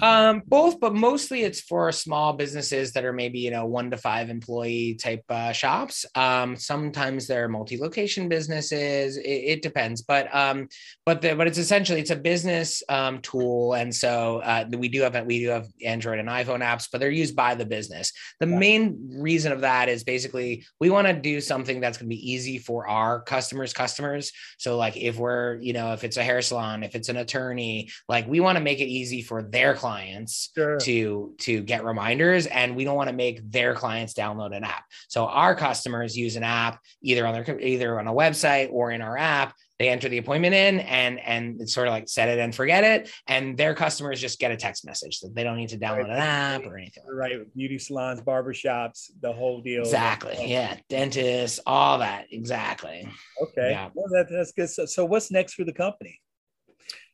Um, 0.00 0.42
both, 0.46 0.78
but 0.78 0.94
mostly 0.94 1.42
it's 1.42 1.60
for 1.60 1.90
small 1.90 2.32
businesses 2.32 2.92
that 2.92 3.04
are 3.04 3.12
maybe 3.12 3.40
you 3.40 3.50
know 3.50 3.66
one 3.66 3.90
to 3.90 3.96
five 3.96 4.30
employee 4.30 4.94
type 4.94 5.24
uh, 5.28 5.52
shops. 5.52 6.06
Um, 6.14 6.56
sometimes 6.56 7.26
they're 7.26 7.48
multi-location 7.48 8.28
businesses. 8.28 9.16
It, 9.16 9.22
it 9.22 9.62
depends, 9.62 10.02
but 10.02 10.32
um, 10.34 10.68
but 11.04 11.20
the, 11.20 11.34
but 11.34 11.48
it's 11.48 11.58
essentially 11.58 12.00
it's 12.00 12.10
a 12.10 12.16
business 12.16 12.82
um, 12.88 13.20
tool, 13.20 13.74
and 13.74 13.94
so 13.94 14.38
uh, 14.38 14.64
we 14.70 14.88
do 14.88 15.02
have 15.02 15.26
we 15.26 15.40
do 15.40 15.48
have 15.48 15.66
Android 15.84 16.20
and 16.20 16.28
iPhone 16.28 16.60
apps, 16.60 16.88
but 16.90 17.00
they're 17.00 17.10
used 17.10 17.34
by 17.34 17.54
the 17.54 17.66
business. 17.66 18.12
The 18.38 18.48
yeah. 18.48 18.58
main 18.58 19.10
reason 19.18 19.50
of 19.50 19.62
that 19.62 19.88
is 19.88 20.04
basically 20.04 20.64
we 20.78 20.90
want 20.90 21.08
to 21.08 21.14
do 21.14 21.40
something 21.40 21.80
that's 21.80 21.98
going 21.98 22.08
to 22.08 22.16
be 22.16 22.32
easy 22.32 22.58
for 22.58 22.86
our 22.86 23.20
customers' 23.22 23.72
customers. 23.72 24.32
So 24.58 24.76
like 24.76 24.96
if 24.96 25.18
we're 25.18 25.56
you 25.56 25.72
know 25.72 25.92
if 25.94 26.04
it's 26.04 26.16
a 26.16 26.22
hair 26.22 26.40
salon, 26.42 26.84
if 26.84 26.94
it's 26.94 27.08
an 27.08 27.16
attorney, 27.16 27.90
like 28.08 28.28
we 28.28 28.38
want 28.38 28.56
to 28.56 28.64
make 28.64 28.80
it 28.80 28.86
easy 28.86 29.20
for 29.22 29.42
their 29.42 29.69
clients 29.74 30.50
sure. 30.54 30.78
to 30.78 31.34
to 31.38 31.62
get 31.62 31.84
reminders 31.84 32.46
and 32.46 32.76
we 32.76 32.84
don't 32.84 32.96
want 32.96 33.08
to 33.08 33.16
make 33.16 33.50
their 33.50 33.74
clients 33.74 34.14
download 34.14 34.56
an 34.56 34.64
app. 34.64 34.84
So 35.08 35.26
our 35.26 35.54
customers 35.54 36.16
use 36.16 36.36
an 36.36 36.42
app 36.42 36.80
either 37.02 37.26
on 37.26 37.34
their 37.34 37.60
either 37.60 37.98
on 37.98 38.06
a 38.06 38.12
website 38.12 38.70
or 38.70 38.90
in 38.90 39.02
our 39.02 39.16
app. 39.16 39.54
They 39.78 39.88
enter 39.88 40.10
the 40.10 40.18
appointment 40.18 40.54
in 40.54 40.80
and 40.80 41.18
and 41.20 41.60
it's 41.60 41.72
sort 41.72 41.88
of 41.88 41.92
like 41.92 42.08
set 42.08 42.28
it 42.28 42.38
and 42.38 42.54
forget 42.54 42.84
it 42.84 43.10
and 43.26 43.56
their 43.56 43.74
customers 43.74 44.20
just 44.20 44.38
get 44.38 44.50
a 44.50 44.56
text 44.56 44.84
message 44.84 45.20
that 45.20 45.34
they 45.34 45.42
don't 45.42 45.56
need 45.56 45.70
to 45.70 45.78
download 45.78 46.08
right. 46.08 46.10
an 46.10 46.18
app 46.18 46.66
or 46.66 46.76
anything. 46.76 47.02
Right 47.10 47.38
beauty 47.56 47.78
salons 47.78 48.20
barbershops 48.20 49.10
the 49.22 49.32
whole 49.32 49.62
deal. 49.62 49.82
Exactly. 49.82 50.36
Yeah 50.46 50.76
dentists 50.90 51.60
all 51.66 51.98
that. 51.98 52.26
Exactly. 52.30 53.08
Okay. 53.42 53.70
Yeah. 53.70 53.88
well 53.94 54.06
that, 54.10 54.26
that's 54.30 54.52
good. 54.52 54.68
So, 54.68 54.84
so 54.84 55.04
what's 55.04 55.30
next 55.30 55.54
for 55.54 55.64
the 55.64 55.72
company 55.72 56.20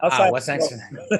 uh, 0.00 0.28
what's 0.28 0.48
next? 0.48 0.72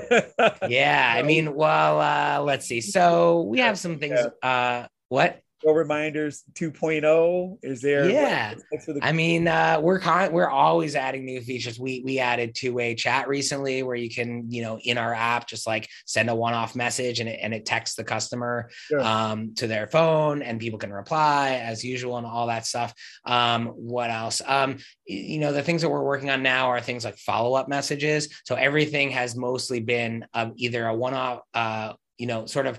yeah, 0.68 1.14
I 1.16 1.22
mean, 1.22 1.54
well, 1.54 2.00
uh, 2.00 2.42
let's 2.42 2.66
see. 2.66 2.80
So 2.80 3.42
we 3.42 3.60
have 3.60 3.78
some 3.78 3.98
things. 3.98 4.20
Uh, 4.42 4.86
what? 5.08 5.40
Go 5.64 5.72
reminders 5.72 6.44
2.0 6.52 7.58
is 7.62 7.80
there 7.80 8.10
yeah. 8.10 8.54
the- 8.54 8.98
i 9.00 9.10
mean 9.10 9.48
uh, 9.48 9.80
we're 9.82 9.98
con- 9.98 10.32
we're 10.32 10.48
always 10.48 10.94
adding 10.94 11.24
new 11.24 11.40
features. 11.40 11.78
We 11.78 12.02
we 12.04 12.18
added 12.18 12.54
two-way 12.54 12.94
chat 12.94 13.26
recently 13.26 13.82
where 13.82 13.96
you 13.96 14.10
can 14.10 14.50
you 14.50 14.62
know 14.62 14.78
in 14.78 14.98
our 14.98 15.14
app 15.14 15.48
just 15.48 15.66
like 15.66 15.88
send 16.04 16.28
a 16.28 16.34
one-off 16.34 16.76
message 16.76 17.20
and 17.20 17.28
it, 17.28 17.38
and 17.42 17.54
it 17.54 17.64
texts 17.64 17.96
the 17.96 18.04
customer 18.04 18.68
sure. 18.88 19.00
um, 19.00 19.54
to 19.54 19.66
their 19.66 19.86
phone 19.86 20.42
and 20.42 20.60
people 20.60 20.78
can 20.78 20.92
reply 20.92 21.60
as 21.62 21.84
usual 21.84 22.18
and 22.18 22.26
all 22.26 22.48
that 22.48 22.66
stuff. 22.66 22.92
Um, 23.24 23.68
what 23.68 24.10
else? 24.10 24.42
Um, 24.44 24.78
you 25.06 25.38
know 25.38 25.52
the 25.52 25.62
things 25.62 25.82
that 25.82 25.88
we're 25.88 26.04
working 26.04 26.30
on 26.30 26.42
now 26.42 26.68
are 26.68 26.80
things 26.80 27.04
like 27.04 27.16
follow-up 27.16 27.68
messages. 27.68 28.28
So 28.44 28.56
everything 28.56 29.10
has 29.10 29.34
mostly 29.34 29.80
been 29.80 30.26
um, 30.34 30.52
either 30.56 30.86
a 30.86 30.94
one-off 30.94 31.40
uh, 31.54 31.94
you 32.18 32.26
know 32.26 32.46
sort 32.46 32.66
of 32.66 32.78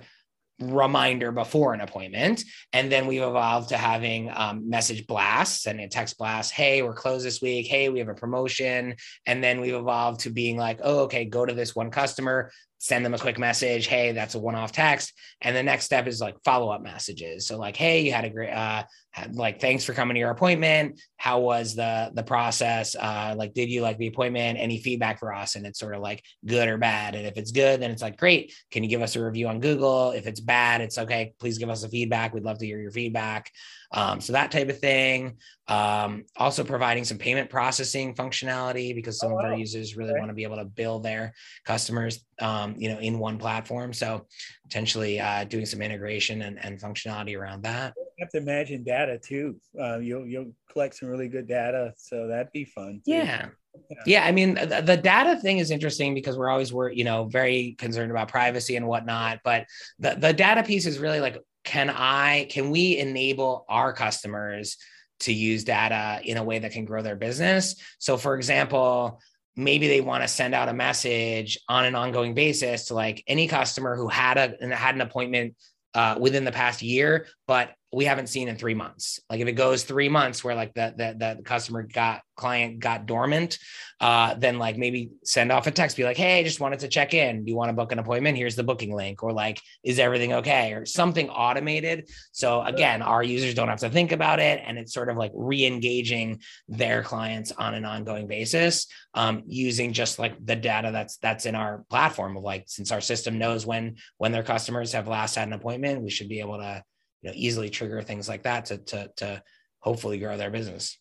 reminder 0.59 1.31
before 1.31 1.73
an 1.73 1.81
appointment. 1.81 2.43
And 2.73 2.91
then 2.91 3.07
we've 3.07 3.21
evolved 3.21 3.69
to 3.69 3.77
having 3.77 4.31
um, 4.33 4.69
message 4.69 5.05
blasts 5.07 5.67
and 5.67 5.79
a 5.79 5.87
text 5.87 6.17
blast. 6.17 6.51
Hey, 6.51 6.81
we're 6.81 6.93
closed 6.93 7.25
this 7.25 7.41
week. 7.41 7.67
Hey, 7.67 7.89
we 7.89 7.99
have 7.99 8.09
a 8.09 8.15
promotion. 8.15 8.95
And 9.25 9.43
then 9.43 9.61
we've 9.61 9.75
evolved 9.75 10.21
to 10.21 10.29
being 10.29 10.57
like, 10.57 10.79
oh, 10.83 11.01
okay, 11.01 11.25
go 11.25 11.45
to 11.45 11.53
this 11.53 11.75
one 11.75 11.91
customer, 11.91 12.51
send 12.79 13.03
them 13.03 13.13
a 13.13 13.19
quick 13.19 13.39
message. 13.39 13.87
Hey, 13.87 14.11
that's 14.11 14.35
a 14.35 14.39
one-off 14.39 14.71
text. 14.71 15.13
And 15.41 15.55
the 15.55 15.63
next 15.63 15.85
step 15.85 16.07
is 16.07 16.19
like 16.19 16.35
follow-up 16.43 16.81
messages. 16.81 17.47
So 17.47 17.57
like, 17.57 17.75
hey, 17.75 18.01
you 18.01 18.11
had 18.11 18.25
a 18.25 18.29
great, 18.29 18.51
uh, 18.51 18.83
like, 19.31 19.59
thanks 19.59 19.83
for 19.83 19.93
coming 19.93 20.13
to 20.13 20.19
your 20.19 20.29
appointment. 20.29 21.01
How 21.17 21.39
was 21.39 21.75
the 21.75 22.11
the 22.13 22.21
process? 22.21 22.95
Uh, 22.95 23.33
like, 23.35 23.55
did 23.55 23.69
you 23.69 23.81
like 23.81 23.97
the 23.97 24.07
appointment? 24.07 24.59
Any 24.59 24.79
feedback 24.79 25.19
for 25.19 25.33
us? 25.33 25.55
And 25.55 25.65
it's 25.65 25.79
sort 25.79 25.95
of 25.95 26.01
like 26.01 26.21
good 26.45 26.67
or 26.67 26.77
bad. 26.77 27.15
And 27.15 27.25
if 27.25 27.35
it's 27.35 27.51
good, 27.51 27.81
then 27.81 27.89
it's 27.89 28.03
like, 28.03 28.17
great. 28.17 28.53
Can 28.69 28.83
you 28.83 28.89
give 28.89 29.01
us 29.01 29.15
a 29.15 29.23
review 29.23 29.47
on 29.47 29.59
Google? 29.59 30.11
If 30.11 30.27
it's 30.27 30.39
bad, 30.39 30.81
it's 30.81 30.99
okay. 30.99 31.33
Please 31.39 31.57
give 31.57 31.69
us 31.69 31.83
a 31.83 31.89
feedback. 31.89 32.33
We'd 32.33 32.43
love 32.43 32.59
to 32.59 32.65
hear 32.65 32.79
your 32.79 32.91
feedback. 32.91 33.51
Um, 33.91 34.21
so 34.21 34.33
that 34.33 34.51
type 34.51 34.69
of 34.69 34.79
thing. 34.79 35.37
Um, 35.69 36.23
also 36.37 36.63
providing 36.63 37.03
some 37.03 37.17
payment 37.17 37.49
processing 37.49 38.15
functionality 38.15 38.95
because 38.95 39.19
some 39.19 39.31
oh, 39.31 39.35
wow. 39.35 39.39
of 39.39 39.45
our 39.51 39.57
users 39.57 39.97
really 39.97 40.11
okay. 40.11 40.19
want 40.19 40.29
to 40.29 40.35
be 40.35 40.43
able 40.43 40.55
to 40.57 40.65
bill 40.65 40.99
their 40.99 41.33
customers, 41.65 42.23
um, 42.39 42.66
you 42.77 42.89
know, 42.89 42.99
in 42.99 43.19
one 43.19 43.37
platform. 43.37 43.93
So 43.93 44.25
potentially 44.63 45.19
uh, 45.19 45.43
doing 45.45 45.65
some 45.65 45.81
integration 45.81 46.41
and, 46.41 46.63
and 46.63 46.79
functionality 46.79 47.37
around 47.37 47.63
that. 47.63 47.93
You 47.97 48.25
have 48.25 48.29
to 48.31 48.37
imagine 48.37 48.83
data 48.83 49.19
too. 49.19 49.59
Uh, 49.79 49.99
you'll 49.99 50.25
you'll 50.25 50.51
collect 50.71 50.95
some 50.95 51.09
really 51.09 51.27
good 51.27 51.47
data, 51.47 51.93
so 51.97 52.27
that'd 52.27 52.51
be 52.51 52.65
fun. 52.65 53.01
Too. 53.05 53.11
Yeah. 53.11 53.49
Yeah. 53.89 53.97
yeah. 54.05 54.25
I 54.25 54.31
mean, 54.31 54.55
the, 54.55 54.81
the, 54.83 54.97
data 54.97 55.39
thing 55.39 55.59
is 55.59 55.69
interesting 55.69 56.15
because 56.15 56.35
we're 56.35 56.49
always 56.49 56.73
we're 56.73 56.89
you 56.89 57.03
know 57.03 57.25
very 57.25 57.75
concerned 57.77 58.09
about 58.09 58.27
privacy 58.27 58.75
and 58.75 58.87
whatnot. 58.87 59.39
But 59.43 59.65
the 59.99 60.15
the 60.15 60.33
data 60.33 60.63
piece 60.63 60.85
is 60.85 60.97
really 60.97 61.19
like 61.19 61.37
can 61.63 61.89
I 61.89 62.47
can 62.49 62.69
we 62.71 62.97
enable 62.97 63.65
our 63.67 63.93
customers 63.93 64.77
to 65.19 65.33
use 65.33 65.63
data 65.63 66.21
in 66.23 66.37
a 66.37 66.43
way 66.43 66.59
that 66.59 66.71
can 66.71 66.85
grow 66.85 67.01
their 67.01 67.15
business? 67.15 67.75
So 67.99 68.17
for 68.17 68.35
example, 68.35 69.19
maybe 69.57 69.87
they 69.87 69.99
want 69.99 70.23
to 70.23 70.27
send 70.27 70.53
out 70.53 70.69
a 70.69 70.73
message 70.73 71.57
on 71.67 71.83
an 71.83 71.95
ongoing 71.95 72.33
basis 72.33 72.85
to 72.85 72.93
like 72.93 73.23
any 73.27 73.47
customer 73.47 73.95
who 73.95 74.07
had 74.07 74.37
a 74.37 74.75
had 74.75 74.95
an 74.95 75.01
appointment 75.01 75.55
uh, 75.95 76.15
within 76.19 76.45
the 76.45 76.51
past 76.51 76.81
year, 76.83 77.25
but 77.47 77.71
we 77.97 78.05
haven't 78.05 78.27
seen 78.27 78.47
in 78.47 78.55
three 78.55 78.75
months. 78.75 79.19
Like 79.27 79.39
if 79.39 79.47
it 79.47 79.53
goes 79.53 79.81
three 79.81 80.07
months 80.07 80.43
where 80.43 80.53
like 80.53 80.71
the 80.75 80.93
the, 80.95 81.35
the 81.37 81.41
customer 81.41 81.81
got 81.81 82.21
client 82.35 82.77
got 82.77 83.07
dormant, 83.07 83.57
uh, 83.99 84.35
then 84.35 84.59
like 84.59 84.77
maybe 84.77 85.09
send 85.23 85.51
off 85.51 85.65
a 85.65 85.71
text, 85.71 85.97
be 85.97 86.03
like, 86.03 86.15
hey, 86.15 86.39
I 86.39 86.43
just 86.43 86.59
wanted 86.59 86.77
to 86.81 86.89
check 86.89 87.15
in. 87.15 87.43
Do 87.43 87.49
you 87.49 87.57
want 87.57 87.69
to 87.69 87.73
book 87.73 87.91
an 87.91 87.97
appointment? 87.97 88.37
Here's 88.37 88.55
the 88.55 88.63
booking 88.63 88.93
link, 88.93 89.23
or 89.23 89.33
like, 89.33 89.59
is 89.83 89.97
everything 89.97 90.33
okay? 90.33 90.73
Or 90.73 90.85
something 90.85 91.27
automated. 91.31 92.07
So 92.33 92.61
again, 92.61 93.01
our 93.01 93.23
users 93.23 93.55
don't 93.55 93.67
have 93.69 93.79
to 93.79 93.89
think 93.89 94.11
about 94.11 94.39
it. 94.39 94.61
And 94.63 94.77
it's 94.77 94.93
sort 94.93 95.09
of 95.09 95.17
like 95.17 95.31
re-engaging 95.33 96.41
their 96.67 97.01
clients 97.01 97.51
on 97.51 97.73
an 97.73 97.83
ongoing 97.83 98.27
basis, 98.27 98.85
um, 99.15 99.41
using 99.47 99.91
just 99.91 100.19
like 100.19 100.35
the 100.45 100.55
data 100.55 100.91
that's 100.91 101.17
that's 101.17 101.47
in 101.47 101.55
our 101.55 101.83
platform 101.89 102.37
of 102.37 102.43
like, 102.43 102.65
since 102.67 102.91
our 102.91 103.01
system 103.01 103.39
knows 103.39 103.65
when 103.65 103.95
when 104.19 104.33
their 104.33 104.43
customers 104.43 104.93
have 104.93 105.07
last 105.07 105.33
had 105.33 105.47
an 105.47 105.53
appointment, 105.53 106.03
we 106.03 106.11
should 106.11 106.29
be 106.29 106.41
able 106.41 106.59
to 106.59 106.83
you 107.21 107.29
know 107.29 107.33
easily 107.35 107.69
trigger 107.69 108.01
things 108.01 108.27
like 108.29 108.43
that 108.43 108.65
to 108.65 108.77
to 108.77 109.11
to 109.17 109.43
hopefully 109.79 110.19
grow 110.19 110.37
their 110.37 110.51
business. 110.51 110.97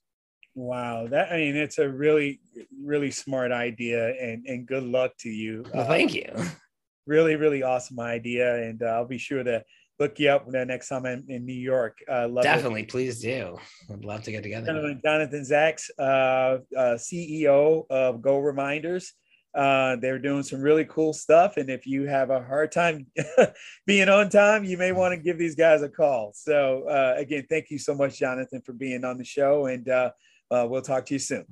Wow, 0.55 1.07
that 1.09 1.33
I 1.33 1.37
mean, 1.37 1.57
it's 1.57 1.79
a 1.79 1.89
really, 1.89 2.41
really 2.83 3.11
smart 3.11 3.53
idea, 3.53 4.15
and 4.19 4.47
and 4.47 4.67
good 4.67 4.85
luck 4.85 5.13
to 5.21 5.29
you. 5.29 5.65
Well, 5.73 5.87
thank 5.87 6.15
you. 6.15 6.33
Really, 7.07 7.37
really 7.37 7.63
awesome 7.63 8.01
idea, 8.01 8.63
and 8.63 8.83
uh, 8.83 8.87
I'll 8.87 9.07
be 9.07 9.19
sure 9.19 9.45
to 9.45 9.63
look 9.99 10.19
you 10.19 10.31
up 10.31 10.51
the 10.51 10.65
next 10.65 10.89
time 10.89 11.07
I'm 11.07 11.25
in 11.29 11.45
New 11.45 11.53
York. 11.53 11.99
Uh, 12.09 12.29
Definitely, 12.43 12.83
it. 12.83 12.89
please 12.89 13.21
do. 13.21 13.59
I'd 13.93 14.05
love 14.05 14.23
to 14.25 14.33
get 14.33 14.43
together. 14.43 14.99
Jonathan 15.05 15.43
Zacks, 15.43 15.91
uh, 15.99 16.59
uh 16.77 16.97
CEO 16.97 17.85
of 17.91 18.23
Go 18.23 18.39
Reminders. 18.39 19.13
Uh, 19.57 19.97
they're 19.97 20.19
doing 20.19 20.43
some 20.43 20.61
really 20.61 20.85
cool 20.85 21.15
stuff. 21.15 21.57
And 21.57 21.71
if 21.71 21.87
you 21.87 22.07
have 22.07 22.29
a 22.29 22.43
hard 22.43 22.71
time 22.71 23.07
being 23.87 24.11
on 24.11 24.29
time, 24.29 24.65
you 24.65 24.77
may 24.77 24.93
want 24.93 25.15
to 25.15 25.17
give 25.17 25.39
these 25.39 25.55
guys 25.55 25.81
a 25.81 25.89
call. 25.89 26.33
So, 26.35 26.87
uh, 26.89 27.15
again, 27.17 27.47
thank 27.49 27.71
you 27.71 27.79
so 27.79 27.95
much, 27.95 28.19
Jonathan, 28.19 28.61
for 28.61 28.75
being 28.75 29.03
on 29.03 29.17
the 29.17 29.25
show. 29.25 29.67
And 29.67 29.89
uh, 29.89 30.11
uh 30.51 30.67
we'll 30.69 30.83
talk 30.83 31.07
to 31.07 31.15
you 31.15 31.19
soon. 31.19 31.47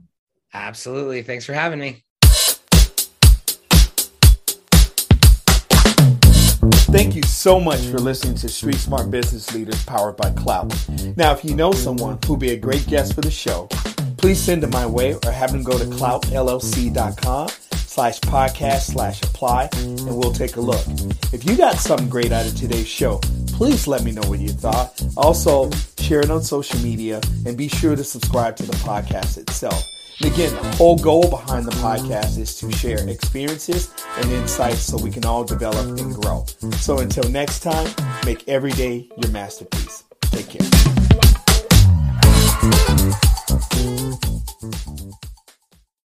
Absolutely. 0.53 1.23
Thanks 1.23 1.47
for 1.47 1.55
having 1.55 1.81
me. 1.81 2.05
Thank 6.93 7.17
you 7.17 7.23
so 7.23 7.59
much 7.59 7.81
for 7.87 7.99
listening 7.99 8.37
to 8.37 8.49
Street 8.49 8.77
Smart 8.77 9.11
Business 9.11 9.53
Leaders 9.53 9.85
powered 9.85 10.17
by 10.17 10.31
Klout. 10.31 11.17
Now, 11.17 11.33
if 11.33 11.45
you 11.45 11.57
know 11.57 11.73
someone 11.73 12.19
who'd 12.25 12.39
be 12.39 12.51
a 12.51 12.57
great 12.57 12.87
guest 12.87 13.15
for 13.15 13.21
the 13.21 13.33
show, 13.33 13.67
please 14.17 14.39
send 14.39 14.63
them 14.63 14.71
my 14.71 14.87
way 14.87 15.15
or 15.25 15.33
have 15.33 15.51
them 15.51 15.65
go 15.65 15.77
to 15.77 15.85
kloutllc.com 15.87 17.49
slash 17.95 18.19
podcast 18.23 18.93
slash 18.93 19.23
apply 19.23 19.69
and 19.77 20.19
we'll 20.19 20.33
take 20.33 20.57
a 20.57 20.61
look. 20.61 20.85
If 21.33 21.49
you 21.49 21.57
got 21.57 21.77
something 21.77 22.09
great 22.09 22.33
out 22.33 22.45
of 22.45 22.57
today's 22.57 22.89
show, 22.89 23.21
please 23.53 23.87
let 23.87 24.03
me 24.03 24.11
know 24.11 24.29
what 24.29 24.41
you 24.41 24.49
thought. 24.49 25.01
Also, 25.17 25.71
share 26.01 26.19
it 26.19 26.29
on 26.29 26.43
social 26.43 26.81
media 26.81 27.21
and 27.47 27.57
be 27.57 27.69
sure 27.69 27.95
to 27.95 28.03
subscribe 28.03 28.57
to 28.57 28.65
the 28.65 28.77
podcast 28.79 29.39
itself. 29.39 29.81
And 30.21 30.33
again, 30.33 30.53
the 30.57 30.77
whole 30.77 30.99
goal 30.99 31.31
behind 31.31 31.67
the 31.67 31.73
podcast 31.73 32.37
is 32.37 32.57
to 32.57 32.73
share 32.73 33.09
experiences 33.09 33.95
and 34.17 34.29
insights 34.33 34.81
so 34.81 34.99
we 34.99 35.13
can 35.13 35.25
all 35.25 35.45
develop 35.45 35.97
and 35.97 36.17
grow. 36.17 36.45
So 36.79 36.99
until 36.99 37.31
next 37.31 37.61
time, 37.61 37.89
make 38.27 38.49
every 38.49 38.73
day 38.73 39.09
your 39.23 39.31
masterpiece. 39.31 40.03
Take 40.33 40.49
care. 40.49 40.69